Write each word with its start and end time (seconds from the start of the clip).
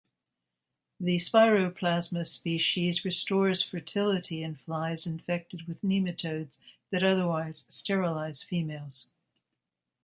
The 0.99 1.17
Spiroplasma 1.17 2.25
species 2.25 3.05
restores 3.05 3.61
fertility 3.61 4.41
in 4.41 4.55
flies 4.55 5.05
infected 5.05 5.67
with 5.67 5.79
nematodes 5.83 6.57
that 6.89 7.03
otherwise 7.03 7.67
sterilize 7.69 8.41
females. 8.41 9.11